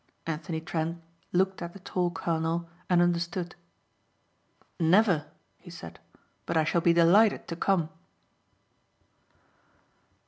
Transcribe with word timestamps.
Anthony 0.25 0.59
Trent 0.61 0.99
looked 1.31 1.61
at 1.61 1.73
the 1.73 1.79
tall 1.79 2.09
colonel 2.09 2.67
and 2.89 3.03
understood. 3.03 3.53
"Never," 4.79 5.27
he 5.59 5.69
said, 5.69 5.99
"but 6.47 6.57
I 6.57 6.63
shall 6.63 6.81
be 6.81 6.91
delighted 6.91 7.47
to 7.49 7.55
come." 7.55 7.89